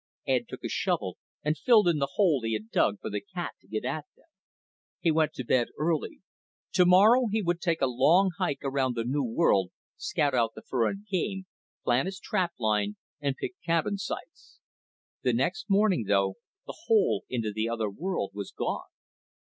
Ed 0.25 0.47
took 0.47 0.63
his 0.63 0.71
shovel 0.71 1.19
and 1.43 1.55
filled 1.55 1.87
in 1.87 1.99
the 1.99 2.09
hole 2.15 2.41
he 2.41 2.53
had 2.53 2.71
dug 2.71 2.99
for 2.99 3.11
the 3.11 3.21
cat 3.21 3.51
to 3.61 3.67
get 3.67 3.85
at 3.85 4.05
them. 4.17 4.25
He 4.99 5.11
went 5.11 5.33
to 5.33 5.43
bed 5.43 5.67
early. 5.77 6.21
Tomorrow 6.71 7.27
he 7.31 7.43
would 7.43 7.61
take 7.61 7.81
a 7.81 7.85
long 7.85 8.31
hike 8.39 8.61
around 8.63 8.95
the 8.95 9.03
new 9.03 9.21
world, 9.23 9.69
scout 9.97 10.33
out 10.33 10.55
the 10.55 10.63
fur 10.63 10.87
and 10.87 11.05
game, 11.05 11.45
plan 11.83 12.07
his 12.07 12.19
trap 12.19 12.53
line 12.57 12.95
and 13.19 13.35
pick 13.37 13.53
cabin 13.63 13.99
sites. 13.99 14.57
The 15.21 15.33
next 15.33 15.69
morning, 15.69 16.05
though, 16.07 16.37
the 16.65 16.73
hole 16.87 17.23
into 17.29 17.53
the 17.53 17.69
other 17.69 17.91
world 17.91 18.31
was 18.33 18.49
gone. 18.51 18.87